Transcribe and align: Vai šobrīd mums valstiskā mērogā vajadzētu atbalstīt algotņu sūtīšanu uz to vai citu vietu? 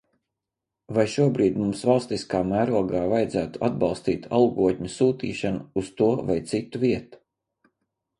Vai 0.97 1.03
šobrīd 1.15 1.57
mums 1.63 1.83
valstiskā 1.89 2.39
mērogā 2.51 3.01
vajadzētu 3.11 3.61
atbalstīt 3.67 4.25
algotņu 4.39 4.89
sūtīšanu 4.95 5.83
uz 5.83 5.93
to 6.01 6.09
vai 6.31 6.39
citu 6.53 6.83
vietu? 6.87 7.21